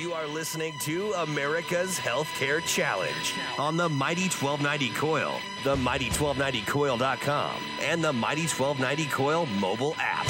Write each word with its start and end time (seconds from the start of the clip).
You 0.00 0.14
are 0.14 0.26
listening 0.26 0.72
to 0.78 1.12
America's 1.12 1.98
Healthcare 1.98 2.64
Challenge 2.64 3.34
on 3.58 3.76
the 3.76 3.86
Mighty 3.86 4.30
1290 4.30 4.88
KOIL, 4.98 5.38
the 5.62 5.76
Mighty1290KOIL.com, 5.76 7.62
and 7.82 8.02
the 8.02 8.10
Mighty 8.10 8.46
1290 8.46 9.04
KOIL 9.12 9.46
mobile 9.60 9.94
app. 9.98 10.26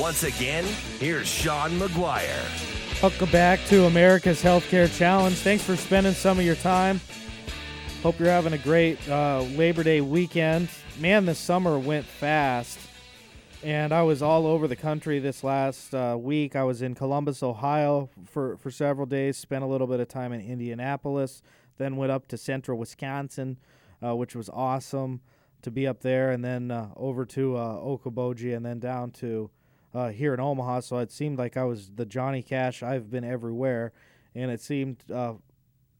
Once 0.00 0.24
again, 0.24 0.64
here's 0.98 1.28
Sean 1.28 1.70
McGuire. 1.78 3.00
Welcome 3.00 3.30
back 3.30 3.64
to 3.66 3.84
America's 3.84 4.42
Healthcare 4.42 4.92
Challenge. 4.98 5.36
Thanks 5.36 5.62
for 5.62 5.76
spending 5.76 6.12
some 6.12 6.40
of 6.40 6.44
your 6.44 6.56
time. 6.56 7.00
Hope 8.02 8.18
you're 8.18 8.30
having 8.30 8.52
a 8.52 8.58
great 8.58 8.98
uh, 9.08 9.42
Labor 9.42 9.84
Day 9.84 10.00
weekend. 10.00 10.68
Man, 10.98 11.24
the 11.24 11.36
summer 11.36 11.78
went 11.78 12.04
fast. 12.04 12.80
And 13.64 13.92
I 13.92 14.02
was 14.02 14.22
all 14.22 14.46
over 14.46 14.68
the 14.68 14.76
country 14.76 15.18
this 15.18 15.42
last 15.42 15.92
uh, 15.92 16.16
week. 16.16 16.54
I 16.54 16.62
was 16.62 16.80
in 16.80 16.94
Columbus, 16.94 17.42
Ohio 17.42 18.08
for, 18.24 18.56
for 18.56 18.70
several 18.70 19.04
days, 19.04 19.36
spent 19.36 19.64
a 19.64 19.66
little 19.66 19.88
bit 19.88 19.98
of 19.98 20.06
time 20.06 20.32
in 20.32 20.40
Indianapolis, 20.40 21.42
then 21.76 21.96
went 21.96 22.12
up 22.12 22.28
to 22.28 22.36
central 22.36 22.78
Wisconsin, 22.78 23.56
uh, 24.00 24.14
which 24.14 24.36
was 24.36 24.48
awesome 24.50 25.22
to 25.62 25.72
be 25.72 25.88
up 25.88 26.02
there, 26.02 26.30
and 26.30 26.44
then 26.44 26.70
uh, 26.70 26.90
over 26.94 27.24
to 27.26 27.56
uh, 27.56 27.74
Okoboji, 27.78 28.56
and 28.56 28.64
then 28.64 28.78
down 28.78 29.10
to 29.10 29.50
uh, 29.92 30.10
here 30.10 30.34
in 30.34 30.38
Omaha. 30.38 30.80
So 30.80 30.98
it 30.98 31.10
seemed 31.10 31.36
like 31.36 31.56
I 31.56 31.64
was 31.64 31.90
the 31.96 32.06
Johnny 32.06 32.42
Cash. 32.42 32.84
I've 32.84 33.10
been 33.10 33.24
everywhere, 33.24 33.92
and 34.36 34.52
it 34.52 34.60
seemed 34.60 35.02
uh, 35.12 35.34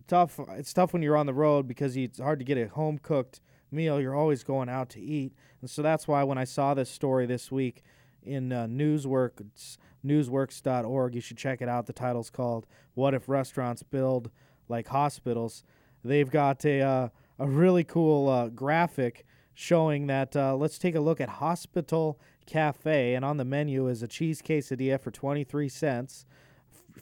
tough. 0.07 0.39
It's 0.51 0.73
tough 0.73 0.93
when 0.93 1.03
you're 1.03 1.17
on 1.17 1.27
the 1.27 1.35
road 1.35 1.67
because 1.67 1.97
it's 1.97 2.21
hard 2.21 2.39
to 2.39 2.45
get 2.45 2.57
a 2.57 2.69
home 2.69 2.99
cooked 2.99 3.41
meal. 3.71 4.01
You're 4.01 4.15
always 4.15 4.43
going 4.45 4.69
out 4.69 4.89
to 4.91 5.01
eat, 5.01 5.33
and 5.61 5.69
so 5.71 5.83
that's 5.83 6.07
why 6.09 6.23
when 6.25 6.39
I 6.39 6.45
saw 6.45 6.75
this 6.75 6.91
story 6.91 7.27
this 7.27 7.51
week 7.51 7.83
in 8.23 8.53
uh, 8.53 8.67
Newsworks, 8.67 9.79
newsworks.org, 10.05 11.15
you 11.15 11.21
should 11.21 11.37
check 11.37 11.63
it 11.63 11.69
out. 11.69 11.87
The 11.87 11.93
title's 11.93 12.31
called 12.31 12.67
"What 12.95 13.15
If 13.15 13.29
Restaurants 13.29 13.83
Billed 13.83 14.31
Like 14.69 14.89
Hospitals." 14.89 15.65
They've 16.05 16.31
got 16.31 16.65
a 16.65 16.81
uh, 16.81 17.09
a 17.39 17.47
really 17.47 17.85
cool 17.85 18.29
uh, 18.29 18.49
graphic 18.49 19.25
showing 19.55 20.07
that. 20.07 20.37
Uh, 20.37 20.57
let's 20.57 20.79
take 20.79 20.95
a 20.95 21.01
look 21.01 21.21
at 21.21 21.29
Hospital 21.29 22.21
Cafe, 22.47 23.15
and 23.15 23.25
on 23.25 23.37
the 23.37 23.45
menu 23.45 23.89
is 23.89 24.03
a 24.03 24.09
cheese 24.09 24.43
quesadilla 24.43 25.01
for 25.01 25.11
23 25.11 25.69
cents. 25.69 26.25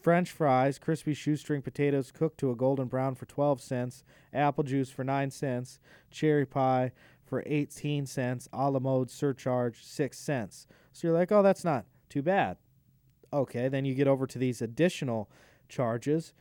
French 0.07 0.31
fries, 0.31 0.79
crispy 0.79 1.15
shoestring 1.15 1.61
potatoes 1.63 2.13
cooked 2.13 2.39
to 2.39 2.53
a 2.53 2.55
golden 2.55 2.87
brown 2.87 3.17
for 3.17 3.27
12 3.27 3.61
cents, 3.61 4.05
apple 4.33 4.63
juice 4.63 4.89
for 4.89 5.03
9 5.03 5.33
cents, 5.33 5.81
cherry 6.13 6.47
pie 6.47 6.93
for 7.25 7.43
18 7.45 8.07
cents, 8.07 8.49
a 8.53 8.71
la 8.71 8.79
mode 8.79 9.11
surcharge 9.11 9.83
6 9.83 10.17
cents. 10.17 10.69
So 10.93 11.09
you're 11.09 11.17
like, 11.17 11.33
oh, 11.33 11.43
that's 11.43 11.65
not 11.65 11.87
too 12.09 12.23
bad. 12.23 12.57
Okay, 13.33 13.67
then 13.67 13.85
you 13.85 13.97
get 13.97 14.07
over 14.07 14.29
to 14.29 14.39
these 14.39 14.63
additional 14.63 15.29
charges, 15.69 16.33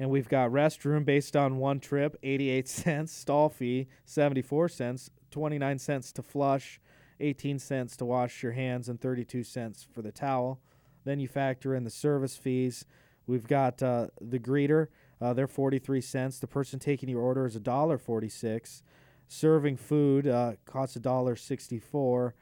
and 0.00 0.10
we've 0.10 0.28
got 0.28 0.50
restroom 0.50 1.04
based 1.04 1.36
on 1.36 1.58
one 1.58 1.78
trip, 1.78 2.16
88 2.24 2.68
cents, 2.68 3.12
stall 3.12 3.48
fee, 3.48 3.86
74 4.04 4.68
cents, 4.68 5.10
29 5.30 5.78
cents 5.78 6.10
to 6.10 6.24
flush, 6.24 6.80
18 7.20 7.60
cents 7.60 7.96
to 7.98 8.04
wash 8.04 8.42
your 8.42 8.50
hands, 8.50 8.88
and 8.88 9.00
32 9.00 9.44
cents 9.44 9.86
for 9.94 10.02
the 10.02 10.10
towel. 10.10 10.58
Then 11.04 11.20
you 11.20 11.28
factor 11.28 11.72
in 11.72 11.84
the 11.84 11.90
service 11.90 12.36
fees. 12.36 12.84
We've 13.26 13.46
got 13.46 13.82
uh, 13.82 14.08
the 14.20 14.38
greeter; 14.38 14.88
uh, 15.20 15.32
they're 15.32 15.46
43 15.46 16.00
cents. 16.00 16.38
The 16.38 16.46
person 16.46 16.78
taking 16.78 17.08
your 17.08 17.20
order 17.20 17.46
is 17.46 17.56
a 17.56 17.60
dollar 17.60 17.98
46. 17.98 18.82
Serving 19.28 19.76
food 19.76 20.26
uh, 20.26 20.54
costs 20.66 20.96
a 20.96 21.00
dollar 21.00 21.36
64. 21.36 22.34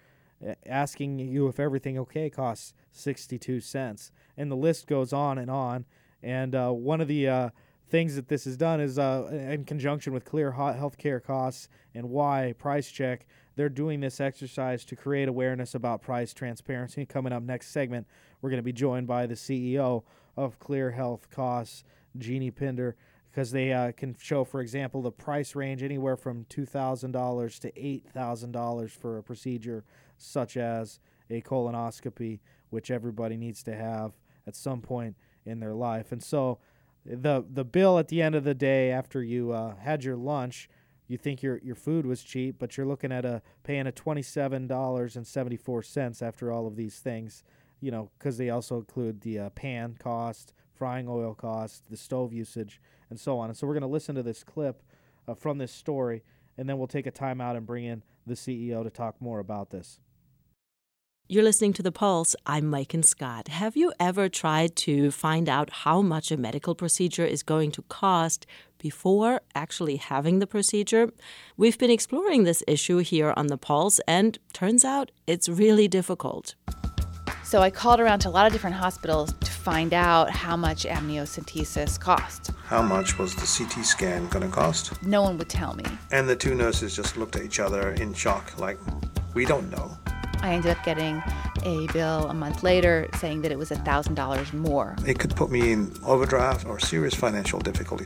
Asking 0.67 1.19
you 1.19 1.49
if 1.49 1.61
everything 1.61 1.99
okay 1.99 2.31
costs 2.31 2.73
62 2.93 3.61
cents, 3.61 4.11
and 4.37 4.51
the 4.51 4.57
list 4.57 4.87
goes 4.87 5.13
on 5.13 5.37
and 5.37 5.51
on. 5.51 5.85
And 6.23 6.55
uh, 6.55 6.71
one 6.71 7.01
of 7.01 7.09
the 7.09 7.29
uh, 7.29 7.51
things 7.91 8.15
that 8.15 8.29
this 8.29 8.45
has 8.45 8.57
done 8.57 8.81
is 8.81 8.99
uh, 8.99 9.29
in 9.31 9.65
conjunction 9.65 10.13
with 10.13 10.25
clear 10.25 10.53
Hot 10.53 10.77
healthcare 10.77 11.23
costs 11.23 11.69
and 11.95 12.09
why 12.09 12.55
price 12.57 12.91
check 12.91 13.27
they're 13.57 13.69
doing 13.69 14.01
this 14.01 14.21
exercise 14.21 14.85
to 14.87 14.97
create 14.97 15.29
awareness 15.29 15.75
about 15.75 16.01
price 16.01 16.33
transparency 16.33 17.05
coming 17.05 17.33
up 17.33 17.43
next 17.43 17.73
segment 17.73 18.07
we're 18.41 18.51
going 18.51 18.59
to 18.59 18.65
be 18.65 18.73
joined 18.73 19.07
by 19.07 19.27
the 19.27 19.35
ceo 19.35 20.05
of 20.45 20.59
clear 20.59 20.91
health 20.93 21.31
costs 21.31 21.85
jeanne 22.19 22.51
pinder 22.53 22.97
because 23.31 23.53
they 23.53 23.73
uh, 23.73 23.93
can 23.93 24.17
show 24.19 24.45
for 24.45 24.61
example 24.61 25.03
the 25.03 25.13
price 25.13 25.55
range 25.55 25.83
anywhere 25.83 26.17
from 26.17 26.45
$2000 26.47 27.59
to 27.61 27.73
$8000 27.73 28.91
for 28.91 29.19
a 29.19 29.23
procedure 29.23 29.85
such 30.17 30.57
as 30.57 30.99
a 31.31 31.41
colonoscopy 31.41 32.41
which 32.71 32.91
everybody 32.91 33.37
needs 33.37 33.63
to 33.63 33.75
have 33.75 34.15
at 34.47 34.57
some 34.57 34.81
point 34.81 35.17
in 35.45 35.61
their 35.61 35.75
life 35.75 36.13
and 36.13 36.23
so 36.23 36.59
the 37.05 37.45
the 37.51 37.65
bill 37.65 37.99
at 37.99 38.09
the 38.09 38.23
end 38.23 38.35
of 38.35 38.45
the 38.45 38.55
day 38.55 38.91
after 38.91 39.23
you 39.23 39.53
uh, 39.53 39.75
had 39.77 40.05
your 40.05 40.17
lunch, 40.17 40.69
you 41.09 41.17
think 41.17 41.43
your 41.43 41.59
your 41.59 41.75
food 41.75 42.07
was 42.07 42.23
cheap, 42.23 42.57
but 42.59 42.77
you're 42.77 42.87
looking 42.87 43.13
at 43.13 43.25
a 43.25 43.43
paying 43.63 43.87
a 43.87 43.93
twenty 43.93 44.23
seven 44.23 44.67
dollars 44.67 45.17
and 45.17 45.27
seventy 45.27 45.57
four 45.57 45.83
cents 45.83 46.23
after 46.23 46.53
all 46.53 46.67
of 46.67 46.77
these 46.77 46.99
things. 46.99 47.43
You 47.81 47.91
know, 47.91 48.11
because 48.19 48.37
they 48.37 48.51
also 48.51 48.77
include 48.77 49.23
the 49.23 49.39
uh, 49.39 49.51
pan 49.51 49.97
cost, 49.99 50.53
frying 50.75 51.09
oil 51.09 51.35
cost, 51.35 51.85
the 51.91 51.97
stove 51.97 52.33
usage, 52.33 52.81
and 53.09 53.19
so 53.19 53.39
on. 53.39 53.49
And 53.49 53.57
so 53.57 53.67
we're 53.67 53.75
going 53.75 53.83
to 53.83 53.87
listen 53.87 54.15
to 54.17 54.23
this 54.23 54.45
clip 54.45 54.83
uh, 55.27 55.35
from 55.35 55.59
this 55.59 55.73
story, 55.73 56.23
and 56.59 56.69
then 56.69 56.79
we'll 56.79 56.89
take 56.89 57.07
a 57.07 57.11
time 57.11 57.41
out 57.41 57.57
and 57.57 57.67
bring 57.67 57.85
in 57.85 58.03
the 58.27 58.35
CEO 58.35 58.83
to 58.83 58.91
talk 58.91 59.21
more 59.21 59.39
about 59.39 59.71
this. 59.71 60.01
You're 61.33 61.45
listening 61.45 61.75
to 61.75 61.83
The 61.85 61.93
Pulse. 61.93 62.35
I'm 62.45 62.65
Maiken 62.65 63.05
Scott. 63.05 63.47
Have 63.47 63.77
you 63.77 63.93
ever 64.01 64.29
tried 64.29 64.75
to 64.77 65.13
find 65.13 65.49
out 65.49 65.71
how 65.71 66.03
much 66.03 66.33
a 66.33 66.37
medical 66.37 66.75
procedure 66.75 67.25
is 67.25 67.45
going 67.45 67.71
to 67.71 67.83
cost 67.83 68.47
before 68.79 69.41
actually 69.55 69.97
having 69.97 70.41
the 70.41 70.49
procedure? 70.49 71.13
We've 71.57 71.79
been 71.79 71.91
exploring 71.91 72.43
this 72.43 72.65
issue 72.67 72.99
here 72.99 73.33
on 73.37 73.47
The 73.47 73.59
Pulse, 73.59 74.01
and 74.09 74.41
turns 74.53 74.85
out 74.85 75.13
it's 75.29 75.49
really 75.49 75.87
difficult. 75.87 76.57
So 77.51 77.63
I 77.63 77.71
called 77.71 77.99
around 77.99 78.21
to 78.21 78.29
a 78.29 78.31
lot 78.31 78.47
of 78.47 78.53
different 78.53 78.77
hospitals 78.77 79.33
to 79.33 79.51
find 79.51 79.93
out 79.93 80.31
how 80.31 80.57
much 80.57 80.85
amniocentesis 80.85 81.99
cost. 81.99 82.53
How 82.67 82.81
much 82.81 83.19
was 83.19 83.35
the 83.35 83.41
CT 83.41 83.85
scan 83.85 84.29
going 84.29 84.49
to 84.49 84.55
cost? 84.55 85.03
No 85.03 85.23
one 85.23 85.37
would 85.37 85.49
tell 85.49 85.75
me. 85.75 85.83
And 86.13 86.29
the 86.29 86.37
two 86.37 86.55
nurses 86.55 86.95
just 86.95 87.17
looked 87.17 87.35
at 87.35 87.43
each 87.43 87.59
other 87.59 87.91
in 87.95 88.15
shock, 88.15 88.57
like, 88.61 88.79
we 89.35 89.47
don't 89.47 89.69
know. 89.69 89.99
I 90.43 90.55
ended 90.55 90.71
up 90.71 90.85
getting 90.85 91.21
a 91.65 91.89
bill 91.93 92.29
a 92.31 92.35
month 92.35 92.63
later 92.63 93.09
saying 93.19 93.43
that 93.43 93.51
it 93.51 93.59
was 93.59 93.71
$1,000 93.71 94.53
more. 94.53 94.95
It 95.05 95.19
could 95.19 95.35
put 95.35 95.51
me 95.51 95.73
in 95.73 95.93
overdraft 96.05 96.67
or 96.67 96.79
serious 96.79 97.17
financial 97.17 97.59
difficulty. 97.59 98.05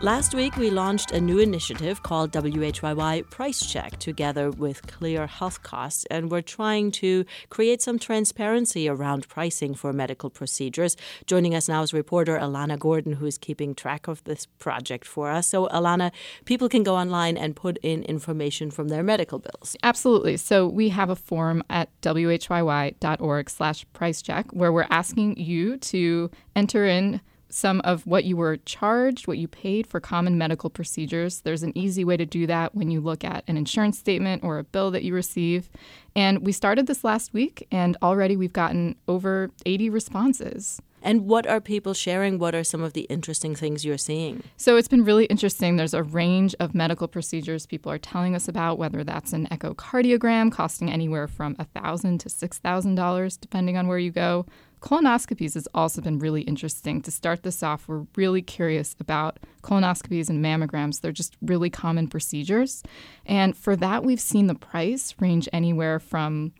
Last 0.00 0.32
week, 0.32 0.56
we 0.56 0.70
launched 0.70 1.10
a 1.10 1.20
new 1.20 1.40
initiative 1.40 2.04
called 2.04 2.30
WHYY 2.30 3.28
Price 3.30 3.66
Check 3.66 3.98
together 3.98 4.48
with 4.48 4.86
Clear 4.86 5.26
Health 5.26 5.64
Costs, 5.64 6.06
and 6.08 6.30
we're 6.30 6.40
trying 6.40 6.92
to 6.92 7.24
create 7.48 7.82
some 7.82 7.98
transparency 7.98 8.88
around 8.88 9.28
pricing 9.28 9.74
for 9.74 9.92
medical 9.92 10.30
procedures. 10.30 10.96
Joining 11.26 11.52
us 11.52 11.68
now 11.68 11.82
is 11.82 11.92
reporter 11.92 12.38
Alana 12.38 12.78
Gordon, 12.78 13.14
who's 13.14 13.38
keeping 13.38 13.74
track 13.74 14.06
of 14.06 14.22
this 14.22 14.46
project 14.46 15.04
for 15.04 15.32
us. 15.32 15.48
So, 15.48 15.66
Alana, 15.66 16.12
people 16.44 16.68
can 16.68 16.84
go 16.84 16.94
online 16.94 17.36
and 17.36 17.56
put 17.56 17.76
in 17.78 18.04
information 18.04 18.70
from 18.70 18.90
their 18.90 19.02
medical 19.02 19.40
bills. 19.40 19.74
Absolutely. 19.82 20.36
So, 20.36 20.68
we 20.68 20.90
have 20.90 21.10
a 21.10 21.16
form 21.16 21.64
at 21.68 21.90
whyy.org 22.02 23.50
slash 23.50 23.84
price 23.94 24.22
check 24.22 24.46
where 24.52 24.72
we're 24.72 24.86
asking 24.90 25.38
you 25.38 25.76
to 25.78 26.30
enter 26.54 26.86
in 26.86 27.20
some 27.50 27.80
of 27.82 28.06
what 28.06 28.24
you 28.24 28.36
were 28.36 28.58
charged, 28.58 29.26
what 29.26 29.38
you 29.38 29.48
paid 29.48 29.86
for 29.86 30.00
common 30.00 30.36
medical 30.36 30.70
procedures. 30.70 31.40
There's 31.40 31.62
an 31.62 31.76
easy 31.76 32.04
way 32.04 32.16
to 32.16 32.26
do 32.26 32.46
that 32.46 32.74
when 32.74 32.90
you 32.90 33.00
look 33.00 33.24
at 33.24 33.44
an 33.48 33.56
insurance 33.56 33.98
statement 33.98 34.44
or 34.44 34.58
a 34.58 34.64
bill 34.64 34.90
that 34.90 35.04
you 35.04 35.14
receive. 35.14 35.70
And 36.14 36.44
we 36.44 36.52
started 36.52 36.86
this 36.86 37.04
last 37.04 37.32
week, 37.32 37.66
and 37.70 37.96
already 38.02 38.36
we've 38.36 38.52
gotten 38.52 38.96
over 39.06 39.50
80 39.64 39.90
responses. 39.90 40.80
And 41.00 41.26
what 41.26 41.46
are 41.46 41.60
people 41.60 41.94
sharing? 41.94 42.40
What 42.40 42.56
are 42.56 42.64
some 42.64 42.82
of 42.82 42.92
the 42.92 43.02
interesting 43.02 43.54
things 43.54 43.84
you're 43.84 43.96
seeing? 43.96 44.42
So 44.56 44.76
it's 44.76 44.88
been 44.88 45.04
really 45.04 45.26
interesting. 45.26 45.76
There's 45.76 45.94
a 45.94 46.02
range 46.02 46.56
of 46.58 46.74
medical 46.74 47.06
procedures 47.06 47.66
people 47.66 47.92
are 47.92 47.98
telling 47.98 48.34
us 48.34 48.48
about, 48.48 48.78
whether 48.78 49.04
that's 49.04 49.32
an 49.32 49.46
echocardiogram 49.46 50.50
costing 50.50 50.90
anywhere 50.90 51.28
from 51.28 51.54
1,000 51.54 52.18
to 52.18 52.28
$6,000, 52.28 53.40
depending 53.40 53.76
on 53.76 53.86
where 53.86 53.98
you 53.98 54.10
go, 54.10 54.44
Colonoscopies 54.80 55.54
has 55.54 55.68
also 55.74 56.00
been 56.00 56.18
really 56.18 56.42
interesting. 56.42 57.00
To 57.02 57.10
start 57.10 57.42
this 57.42 57.62
off, 57.62 57.88
we're 57.88 58.06
really 58.16 58.42
curious 58.42 58.94
about 59.00 59.38
colonoscopies 59.62 60.28
and 60.28 60.44
mammograms. 60.44 61.00
They're 61.00 61.12
just 61.12 61.36
really 61.42 61.70
common 61.70 62.08
procedures. 62.08 62.82
And 63.26 63.56
for 63.56 63.76
that, 63.76 64.04
we've 64.04 64.20
seen 64.20 64.46
the 64.46 64.54
price 64.54 65.14
range 65.18 65.48
anywhere 65.52 65.98
from 65.98 66.52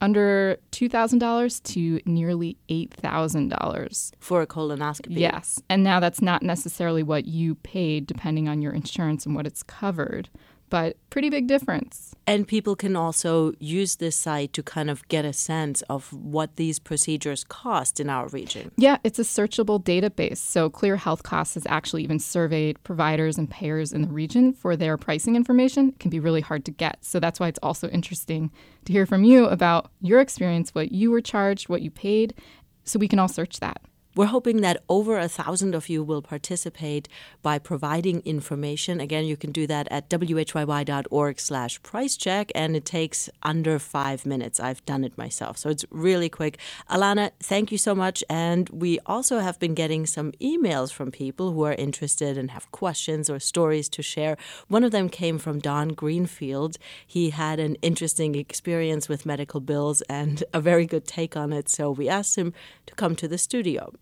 under 0.00 0.58
$2,000 0.72 1.62
to 1.62 2.00
nearly 2.04 2.56
$8,000. 2.68 4.10
For 4.20 4.42
a 4.42 4.46
colonoscopy? 4.46 5.18
Yes. 5.18 5.62
And 5.68 5.82
now 5.82 6.00
that's 6.00 6.20
not 6.20 6.42
necessarily 6.42 7.02
what 7.02 7.26
you 7.26 7.54
paid, 7.56 8.06
depending 8.06 8.48
on 8.48 8.60
your 8.60 8.72
insurance 8.72 9.24
and 9.24 9.34
what 9.34 9.46
it's 9.46 9.62
covered 9.62 10.28
but 10.74 10.96
pretty 11.08 11.30
big 11.30 11.46
difference. 11.46 12.16
And 12.26 12.48
people 12.48 12.74
can 12.74 12.96
also 12.96 13.52
use 13.60 13.94
this 13.94 14.16
site 14.16 14.52
to 14.54 14.62
kind 14.64 14.90
of 14.90 15.06
get 15.06 15.24
a 15.24 15.32
sense 15.32 15.82
of 15.82 16.12
what 16.12 16.56
these 16.56 16.80
procedures 16.80 17.44
cost 17.44 18.00
in 18.00 18.10
our 18.10 18.26
region. 18.26 18.72
Yeah, 18.76 18.96
it's 19.04 19.20
a 19.20 19.22
searchable 19.22 19.80
database. 19.80 20.38
So 20.38 20.68
Clear 20.68 20.96
Health 20.96 21.22
Costs 21.22 21.54
has 21.54 21.64
actually 21.68 22.02
even 22.02 22.18
surveyed 22.18 22.82
providers 22.82 23.38
and 23.38 23.48
payers 23.48 23.92
in 23.92 24.02
the 24.02 24.08
region 24.08 24.52
for 24.52 24.74
their 24.74 24.96
pricing 24.96 25.36
information. 25.36 25.90
It 25.90 26.00
can 26.00 26.10
be 26.10 26.18
really 26.18 26.40
hard 26.40 26.64
to 26.64 26.72
get. 26.72 27.04
So 27.04 27.20
that's 27.20 27.38
why 27.38 27.46
it's 27.46 27.60
also 27.62 27.88
interesting 27.90 28.50
to 28.86 28.92
hear 28.92 29.06
from 29.06 29.22
you 29.22 29.44
about 29.44 29.92
your 30.00 30.18
experience, 30.18 30.74
what 30.74 30.90
you 30.90 31.12
were 31.12 31.20
charged, 31.20 31.68
what 31.68 31.82
you 31.82 31.92
paid, 31.92 32.34
so 32.82 32.98
we 32.98 33.06
can 33.06 33.20
all 33.20 33.28
search 33.28 33.60
that. 33.60 33.80
We're 34.16 34.26
hoping 34.26 34.60
that 34.60 34.80
over 34.88 35.18
a 35.18 35.26
thousand 35.26 35.74
of 35.74 35.88
you 35.88 36.04
will 36.04 36.22
participate 36.22 37.08
by 37.42 37.58
providing 37.58 38.20
information. 38.20 39.00
Again, 39.00 39.24
you 39.24 39.36
can 39.36 39.50
do 39.50 39.66
that 39.66 39.88
at 39.90 40.08
whyy.org 40.08 41.40
slash 41.40 41.82
price 41.82 42.16
check, 42.16 42.52
and 42.54 42.76
it 42.76 42.84
takes 42.84 43.28
under 43.42 43.80
five 43.80 44.24
minutes. 44.24 44.60
I've 44.60 44.86
done 44.86 45.02
it 45.02 45.18
myself, 45.18 45.58
so 45.58 45.68
it's 45.68 45.84
really 45.90 46.28
quick. 46.28 46.58
Alana, 46.88 47.32
thank 47.40 47.72
you 47.72 47.78
so 47.78 47.92
much. 47.92 48.22
And 48.30 48.68
we 48.68 49.00
also 49.04 49.40
have 49.40 49.58
been 49.58 49.74
getting 49.74 50.06
some 50.06 50.30
emails 50.40 50.92
from 50.92 51.10
people 51.10 51.50
who 51.50 51.64
are 51.64 51.74
interested 51.74 52.38
and 52.38 52.52
have 52.52 52.70
questions 52.70 53.28
or 53.28 53.40
stories 53.40 53.88
to 53.88 54.02
share. 54.02 54.36
One 54.68 54.84
of 54.84 54.92
them 54.92 55.08
came 55.08 55.38
from 55.38 55.58
Don 55.58 55.88
Greenfield. 55.88 56.78
He 57.04 57.30
had 57.30 57.58
an 57.58 57.74
interesting 57.82 58.36
experience 58.36 59.08
with 59.08 59.26
medical 59.26 59.58
bills 59.58 60.02
and 60.02 60.44
a 60.52 60.60
very 60.60 60.86
good 60.86 61.04
take 61.04 61.36
on 61.36 61.52
it, 61.52 61.68
so 61.68 61.90
we 61.90 62.08
asked 62.08 62.36
him 62.36 62.52
to 62.86 62.94
come 62.94 63.16
to 63.16 63.26
the 63.26 63.38
studio. 63.38 63.92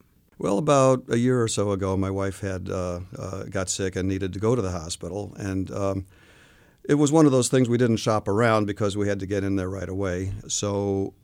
Well, 0.42 0.58
about 0.58 1.04
a 1.08 1.18
year 1.18 1.40
or 1.40 1.46
so 1.46 1.70
ago, 1.70 1.96
my 1.96 2.10
wife 2.10 2.40
had 2.40 2.68
uh, 2.68 2.98
uh, 3.16 3.44
got 3.44 3.68
sick 3.68 3.94
and 3.94 4.08
needed 4.08 4.32
to 4.32 4.40
go 4.40 4.56
to 4.56 4.60
the 4.60 4.72
hospital, 4.72 5.32
and 5.38 5.70
um, 5.70 6.06
it 6.82 6.94
was 6.94 7.12
one 7.12 7.26
of 7.26 7.30
those 7.30 7.48
things 7.48 7.68
we 7.68 7.78
didn't 7.78 7.98
shop 7.98 8.26
around 8.26 8.66
because 8.66 8.96
we 8.96 9.06
had 9.06 9.20
to 9.20 9.26
get 9.26 9.44
in 9.44 9.54
there 9.54 9.70
right 9.70 9.88
away. 9.88 10.32
So 10.48 11.14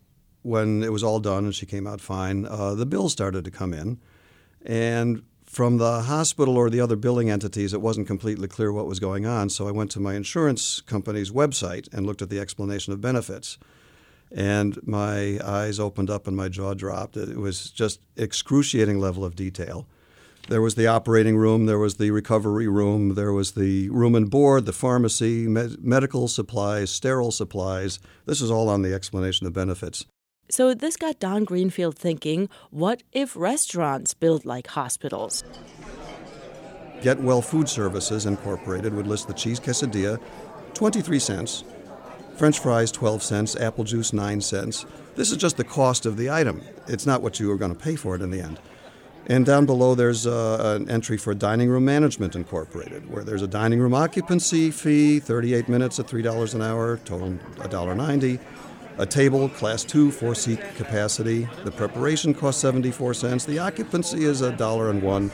when 0.41 0.83
it 0.83 0.93
was 0.93 1.03
all 1.03 1.19
done 1.19 1.43
and 1.43 1.53
she 1.53 1.65
came 1.65 1.85
out 1.85 1.99
fine, 1.99 2.45
uh, 2.45 2.75
the 2.75 2.85
bills 2.85 3.11
started 3.11 3.43
to 3.43 3.51
come 3.51 3.73
in, 3.73 3.99
and 4.65 5.21
from 5.43 5.79
the 5.79 6.03
hospital 6.03 6.55
or 6.55 6.69
the 6.69 6.79
other 6.79 6.95
billing 6.95 7.29
entities, 7.29 7.73
it 7.73 7.81
wasn't 7.81 8.07
completely 8.07 8.47
clear 8.47 8.71
what 8.71 8.87
was 8.87 9.01
going 9.01 9.25
on. 9.25 9.49
So 9.49 9.67
I 9.67 9.71
went 9.71 9.91
to 9.91 9.99
my 9.99 10.13
insurance 10.13 10.79
company's 10.79 11.29
website 11.29 11.93
and 11.93 12.05
looked 12.05 12.21
at 12.21 12.29
the 12.29 12.39
explanation 12.39 12.93
of 12.93 13.01
benefits 13.01 13.57
and 14.31 14.79
my 14.85 15.39
eyes 15.43 15.79
opened 15.79 16.09
up 16.09 16.27
and 16.27 16.35
my 16.35 16.49
jaw 16.49 16.73
dropped. 16.73 17.17
It 17.17 17.37
was 17.37 17.71
just 17.71 17.99
excruciating 18.15 18.99
level 18.99 19.25
of 19.25 19.35
detail. 19.35 19.87
There 20.47 20.61
was 20.61 20.75
the 20.75 20.87
operating 20.87 21.37
room, 21.37 21.67
there 21.67 21.77
was 21.77 21.97
the 21.97 22.09
recovery 22.09 22.67
room, 22.67 23.13
there 23.13 23.33
was 23.33 23.51
the 23.51 23.89
room 23.89 24.15
and 24.15 24.29
board, 24.29 24.65
the 24.65 24.73
pharmacy, 24.73 25.47
med- 25.47 25.83
medical 25.83 26.27
supplies, 26.27 26.89
sterile 26.89 27.31
supplies. 27.31 27.99
This 28.25 28.41
is 28.41 28.49
all 28.49 28.67
on 28.67 28.81
the 28.81 28.93
explanation 28.93 29.45
of 29.45 29.53
benefits. 29.53 30.05
So 30.49 30.73
this 30.73 30.97
got 30.97 31.19
Don 31.19 31.43
Greenfield 31.43 31.95
thinking 31.95 32.49
what 32.71 33.03
if 33.11 33.35
restaurants 33.35 34.15
billed 34.15 34.45
like 34.45 34.67
hospitals? 34.67 35.43
Get 37.03 37.19
Well 37.19 37.43
Food 37.43 37.69
Services 37.69 38.25
Incorporated 38.25 38.93
would 38.93 39.05
list 39.05 39.27
the 39.27 39.33
cheese 39.35 39.59
quesadilla, 39.59 40.19
23 40.73 41.19
cents, 41.19 41.63
French 42.39 42.59
fries 42.59 42.89
12 42.89 43.21
cents, 43.21 43.55
apple 43.57 43.83
juice 43.83 44.13
9 44.13 44.39
cents. 44.39 44.85
This 45.17 45.29
is 45.29 45.35
just 45.35 45.57
the 45.57 45.65
cost 45.65 46.05
of 46.05 46.15
the 46.15 46.29
item. 46.29 46.61
It's 46.87 47.05
not 47.05 47.21
what 47.21 47.37
you 47.37 47.51
are 47.51 47.57
going 47.57 47.75
to 47.75 47.77
pay 47.77 47.97
for 47.97 48.15
it 48.15 48.21
in 48.21 48.31
the 48.31 48.39
end. 48.39 48.61
And 49.27 49.45
down 49.45 49.65
below, 49.65 49.93
there's 49.93 50.25
uh, 50.25 50.77
an 50.77 50.89
entry 50.89 51.17
for 51.17 51.33
Dining 51.33 51.67
Room 51.67 51.83
Management 51.83 52.37
Incorporated, 52.37 53.11
where 53.11 53.25
there's 53.25 53.41
a 53.41 53.47
dining 53.47 53.81
room 53.81 53.93
occupancy 53.93 54.71
fee, 54.71 55.19
38 55.19 55.67
minutes 55.67 55.99
at 55.99 56.07
$3 56.07 56.55
an 56.55 56.61
hour, 56.61 56.95
total 57.03 57.31
$1.90. 57.57 58.39
A 58.99 59.05
table, 59.05 59.49
class 59.49 59.83
two, 59.83 60.09
four 60.09 60.33
seat 60.33 60.61
capacity. 60.77 61.45
The 61.65 61.71
preparation 61.71 62.33
costs 62.33 62.61
74 62.61 63.15
cents. 63.15 63.43
The 63.43 63.59
occupancy 63.59 64.23
is 64.23 64.39
a 64.39 64.53
dollar 64.53 64.91
and 64.91 65.03
one. 65.03 65.29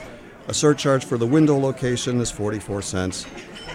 A 0.47 0.55
surcharge 0.55 1.05
for 1.05 1.19
the 1.19 1.27
window 1.27 1.55
location 1.55 2.19
is 2.19 2.31
44 2.31 2.81
cents 2.81 3.27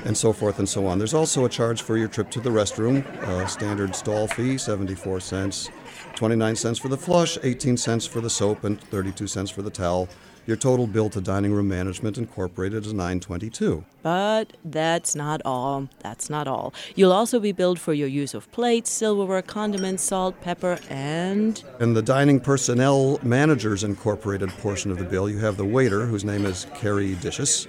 and 0.04 0.16
so 0.16 0.32
forth 0.32 0.58
and 0.58 0.68
so 0.68 0.86
on. 0.86 0.98
There's 0.98 1.14
also 1.14 1.44
a 1.44 1.48
charge 1.48 1.82
for 1.82 1.96
your 1.96 2.08
trip 2.08 2.30
to 2.30 2.40
the 2.40 2.50
restroom, 2.50 3.06
uh, 3.22 3.46
standard 3.46 3.94
stall 3.94 4.26
fee, 4.28 4.58
74 4.58 5.20
cents, 5.20 5.70
29 6.14 6.56
cents 6.56 6.78
for 6.78 6.88
the 6.88 6.96
flush, 6.96 7.38
18 7.42 7.76
cents 7.76 8.06
for 8.06 8.20
the 8.20 8.30
soap, 8.30 8.64
and 8.64 8.80
32 8.80 9.26
cents 9.26 9.50
for 9.50 9.62
the 9.62 9.70
towel. 9.70 10.08
Your 10.46 10.56
total 10.56 10.86
bill 10.86 11.10
to 11.10 11.20
Dining 11.20 11.52
Room 11.52 11.68
Management 11.68 12.18
Incorporated 12.18 12.84
is 12.84 12.92
922. 12.92 13.84
But 14.02 14.56
that's 14.64 15.14
not 15.14 15.42
all. 15.44 15.88
That's 16.00 16.30
not 16.30 16.48
all. 16.48 16.72
You'll 16.96 17.12
also 17.12 17.38
be 17.38 17.52
billed 17.52 17.78
for 17.78 17.92
your 17.92 18.08
use 18.08 18.32
of 18.34 18.50
plates, 18.50 18.90
silverware, 18.90 19.42
condiments, 19.42 20.02
salt, 20.02 20.40
pepper, 20.40 20.78
and 20.88 21.62
In 21.78 21.92
the 21.92 22.02
Dining 22.02 22.40
Personnel 22.40 23.20
Managers 23.22 23.84
Incorporated 23.84 24.48
portion 24.48 24.90
of 24.90 24.98
the 24.98 25.04
bill, 25.04 25.28
you 25.28 25.38
have 25.38 25.56
the 25.56 25.64
waiter, 25.64 26.06
whose 26.06 26.24
name 26.24 26.46
is 26.46 26.66
Carrie 26.74 27.14
Dishes, 27.16 27.68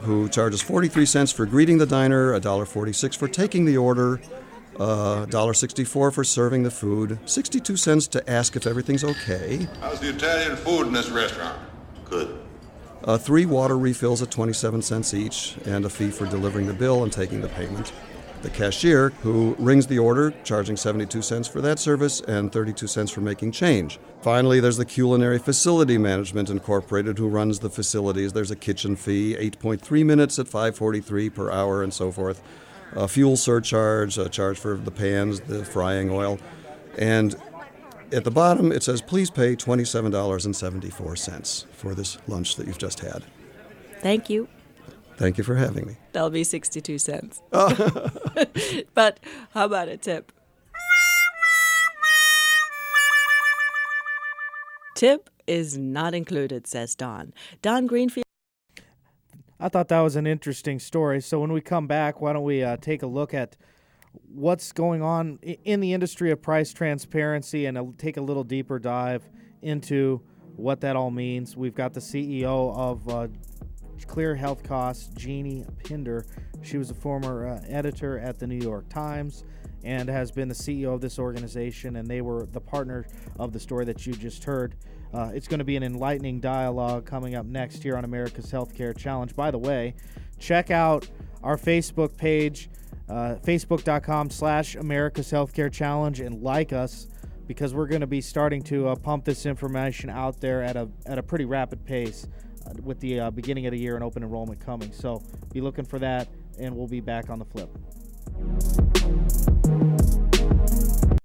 who 0.00 0.28
charges 0.28 0.62
43 0.62 1.06
cents 1.06 1.32
for 1.32 1.46
greeting 1.46 1.78
the 1.78 1.86
diner, 1.86 2.32
$1.46 2.38 3.16
for 3.16 3.28
taking 3.28 3.64
the 3.64 3.76
order, 3.76 4.20
uh, 4.78 5.26
$1.64 5.26 6.12
for 6.12 6.24
serving 6.24 6.62
the 6.62 6.70
food, 6.70 7.18
62 7.26 7.76
cents 7.76 8.06
to 8.08 8.30
ask 8.30 8.56
if 8.56 8.66
everything's 8.66 9.04
okay, 9.04 9.68
How's 9.80 10.00
the 10.00 10.08
Italian 10.10 10.56
food 10.56 10.86
in 10.86 10.92
this 10.92 11.10
restaurant? 11.10 11.58
Good. 12.08 12.38
uh, 13.04 13.16
three 13.18 13.46
water 13.46 13.78
refills 13.78 14.20
at 14.22 14.30
27 14.30 14.82
cents 14.82 15.14
each, 15.14 15.56
and 15.64 15.84
a 15.84 15.90
fee 15.90 16.10
for 16.10 16.26
delivering 16.26 16.66
the 16.66 16.74
bill 16.74 17.02
and 17.02 17.12
taking 17.12 17.40
the 17.40 17.48
payment. 17.48 17.92
The 18.42 18.50
cashier, 18.50 19.10
who 19.22 19.54
rings 19.58 19.86
the 19.86 19.98
order, 19.98 20.32
charging 20.44 20.76
72 20.76 21.20
cents 21.20 21.46
for 21.46 21.60
that 21.60 21.78
service 21.78 22.22
and 22.22 22.50
32 22.50 22.86
cents 22.86 23.10
for 23.10 23.20
making 23.20 23.52
change. 23.52 23.98
Finally, 24.22 24.60
there's 24.60 24.78
the 24.78 24.86
Culinary 24.86 25.38
Facility 25.38 25.98
Management 25.98 26.48
Incorporated, 26.48 27.18
who 27.18 27.28
runs 27.28 27.58
the 27.58 27.68
facilities. 27.68 28.32
There's 28.32 28.50
a 28.50 28.56
kitchen 28.56 28.96
fee, 28.96 29.36
8.3 29.38 30.06
minutes 30.06 30.38
at 30.38 30.46
5.43 30.46 31.34
per 31.34 31.50
hour, 31.50 31.82
and 31.82 31.92
so 31.92 32.10
forth. 32.10 32.42
A 32.92 33.06
fuel 33.06 33.36
surcharge, 33.36 34.16
a 34.16 34.28
charge 34.28 34.58
for 34.58 34.74
the 34.74 34.90
pans, 34.90 35.40
the 35.40 35.64
frying 35.64 36.10
oil, 36.10 36.38
and 36.98 37.36
at 38.10 38.24
the 38.24 38.30
bottom 38.30 38.72
it 38.72 38.82
says, 38.82 39.00
"Please 39.00 39.30
pay 39.30 39.54
$27.74 39.54 41.66
for 41.72 41.94
this 41.94 42.18
lunch 42.26 42.56
that 42.56 42.66
you've 42.66 42.78
just 42.78 43.00
had." 43.00 43.24
thank 44.00 44.30
you. 44.30 44.48
Thank 45.20 45.36
you 45.36 45.44
for 45.44 45.54
having 45.54 45.86
me. 45.86 45.96
That'll 46.12 46.30
be 46.30 46.44
62 46.44 46.96
cents. 46.96 47.42
but 48.94 49.20
how 49.52 49.66
about 49.66 49.88
a 49.88 49.98
tip? 49.98 50.32
Tip 54.94 55.28
is 55.46 55.76
not 55.76 56.14
included, 56.14 56.66
says 56.66 56.94
Don. 56.94 57.34
Don 57.60 57.86
Greenfield. 57.86 58.24
I 59.60 59.68
thought 59.68 59.88
that 59.88 60.00
was 60.00 60.16
an 60.16 60.26
interesting 60.26 60.78
story. 60.78 61.20
So 61.20 61.38
when 61.38 61.52
we 61.52 61.60
come 61.60 61.86
back, 61.86 62.22
why 62.22 62.32
don't 62.32 62.44
we 62.44 62.62
uh, 62.62 62.78
take 62.78 63.02
a 63.02 63.06
look 63.06 63.34
at 63.34 63.58
what's 64.26 64.72
going 64.72 65.02
on 65.02 65.38
in 65.42 65.80
the 65.80 65.92
industry 65.92 66.30
of 66.30 66.40
price 66.40 66.72
transparency 66.72 67.66
and 67.66 67.76
uh, 67.76 67.84
take 67.98 68.16
a 68.16 68.22
little 68.22 68.42
deeper 68.42 68.78
dive 68.78 69.28
into 69.60 70.22
what 70.56 70.80
that 70.80 70.96
all 70.96 71.10
means. 71.10 71.58
We've 71.58 71.74
got 71.74 71.92
the 71.92 72.00
CEO 72.00 72.74
of 72.74 73.06
uh, 73.06 73.28
Clear 74.06 74.34
Health 74.34 74.62
Costs, 74.62 75.08
Jeanne 75.16 75.66
Pinder. 75.84 76.26
She 76.62 76.78
was 76.78 76.90
a 76.90 76.94
former 76.94 77.48
uh, 77.48 77.60
editor 77.68 78.18
at 78.18 78.38
the 78.38 78.46
New 78.46 78.62
York 78.62 78.88
Times 78.88 79.44
and 79.82 80.08
has 80.08 80.30
been 80.30 80.48
the 80.48 80.54
CEO 80.54 80.94
of 80.94 81.00
this 81.00 81.18
organization, 81.18 81.96
and 81.96 82.06
they 82.06 82.20
were 82.20 82.46
the 82.52 82.60
partner 82.60 83.06
of 83.38 83.52
the 83.52 83.60
story 83.60 83.84
that 83.86 84.06
you 84.06 84.12
just 84.12 84.44
heard. 84.44 84.76
Uh, 85.12 85.30
it's 85.34 85.48
going 85.48 85.58
to 85.58 85.64
be 85.64 85.76
an 85.76 85.82
enlightening 85.82 86.38
dialogue 86.38 87.04
coming 87.06 87.34
up 87.34 87.46
next 87.46 87.82
here 87.82 87.96
on 87.96 88.04
America's 88.04 88.52
Healthcare 88.52 88.96
Challenge. 88.96 89.34
By 89.34 89.50
the 89.50 89.58
way, 89.58 89.94
check 90.38 90.70
out 90.70 91.08
our 91.42 91.56
Facebook 91.56 92.16
page, 92.16 92.70
uh, 93.08 93.36
facebook.com 93.42 94.30
slash 94.30 94.76
America's 94.76 95.32
Healthcare 95.32 95.72
Challenge, 95.72 96.20
and 96.20 96.42
like 96.42 96.72
us 96.72 97.08
because 97.46 97.74
we're 97.74 97.88
going 97.88 98.00
to 98.02 98.06
be 98.06 98.20
starting 98.20 98.62
to 98.62 98.88
uh, 98.88 98.94
pump 98.94 99.24
this 99.24 99.44
information 99.44 100.08
out 100.08 100.40
there 100.40 100.62
at 100.62 100.76
a, 100.76 100.88
at 101.06 101.18
a 101.18 101.22
pretty 101.22 101.44
rapid 101.44 101.84
pace 101.84 102.28
with 102.82 103.00
the 103.00 103.20
uh, 103.20 103.30
beginning 103.30 103.66
of 103.66 103.72
the 103.72 103.78
year 103.78 103.94
and 103.94 104.04
open 104.04 104.22
enrollment 104.22 104.60
coming. 104.60 104.92
So 104.92 105.22
be 105.52 105.60
looking 105.60 105.84
for 105.84 105.98
that, 105.98 106.28
and 106.58 106.76
we'll 106.76 106.88
be 106.88 107.00
back 107.00 107.30
on 107.30 107.38
the 107.38 107.44
flip. 107.44 107.70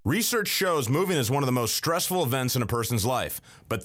Research 0.05 0.47
shows 0.47 0.87
moving 0.87 1.17
is 1.17 1.31
one 1.31 1.41
of 1.41 1.47
the 1.47 1.51
most 1.51 1.75
stressful 1.75 2.23
events 2.23 2.55
in 2.55 2.61
a 2.61 2.67
person's 2.67 3.05
life, 3.05 3.41
but 3.67 3.81